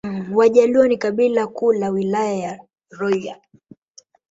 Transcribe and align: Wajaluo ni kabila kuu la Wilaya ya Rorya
Wajaluo 0.33 0.87
ni 0.87 0.97
kabila 0.97 1.47
kuu 1.47 1.73
la 1.73 1.89
Wilaya 1.89 2.33
ya 2.37 2.59
Rorya 2.91 3.41